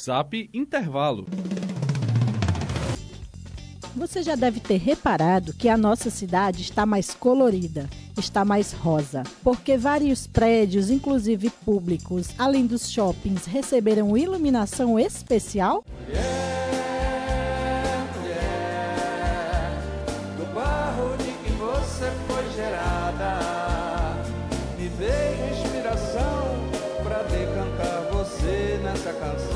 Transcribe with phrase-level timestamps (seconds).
[0.00, 1.26] Zap Intervalo.
[3.94, 9.22] Você já deve ter reparado que a nossa cidade está mais colorida, está mais rosa,
[9.44, 15.84] porque vários prédios, inclusive públicos, além dos shoppings, receberam iluminação especial?
[16.06, 16.22] Mulher,
[18.18, 19.82] mulher,
[20.38, 24.16] do barro de que você foi gerada,
[24.78, 26.72] me veio inspiração
[27.04, 29.51] para decantar você nessa canção.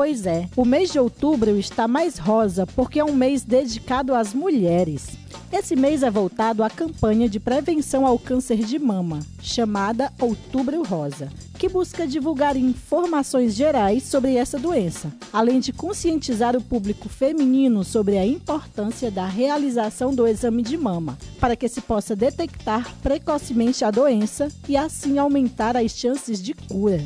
[0.00, 4.32] Pois é, o mês de outubro está mais rosa porque é um mês dedicado às
[4.32, 5.08] mulheres.
[5.52, 11.28] Esse mês é voltado à campanha de prevenção ao câncer de mama, chamada Outubro Rosa,
[11.58, 18.16] que busca divulgar informações gerais sobre essa doença, além de conscientizar o público feminino sobre
[18.16, 23.90] a importância da realização do exame de mama, para que se possa detectar precocemente a
[23.90, 27.04] doença e assim aumentar as chances de cura.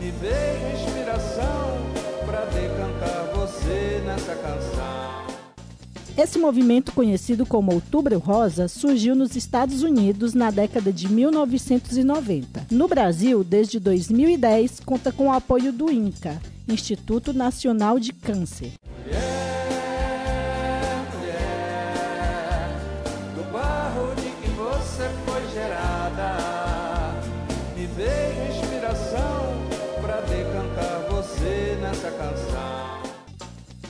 [0.00, 1.78] Me veio inspiração
[2.26, 5.28] para decantar você nessa canção.
[6.16, 12.66] Esse movimento, conhecido como Outubro Rosa, surgiu nos Estados Unidos na década de 1990.
[12.72, 18.72] No Brasil, desde 2010, conta com o apoio do INCA, Instituto Nacional de Câncer.
[19.04, 19.18] Mulher,
[21.14, 22.80] mulher,
[23.36, 25.87] do barro de que você foi gerada,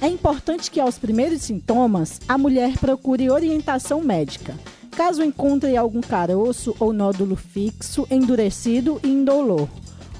[0.00, 4.54] É importante que aos primeiros sintomas a mulher procure orientação médica.
[4.92, 9.68] Caso encontre algum caroço ou nódulo fixo, endurecido e indolor,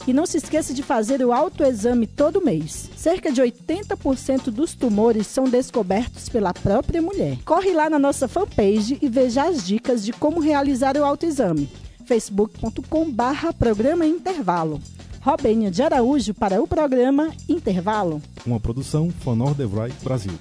[0.07, 2.89] E não se esqueça de fazer o autoexame todo mês.
[2.95, 7.37] Cerca de 80% dos tumores são descobertos pela própria mulher.
[7.45, 11.69] Corre lá na nossa fanpage e veja as dicas de como realizar o autoexame.
[12.05, 14.81] facebook.com barra programa intervalo.
[15.21, 18.21] Robênia de Araújo para o programa Intervalo.
[18.45, 20.39] Uma produção Fonor Devroy Brasil.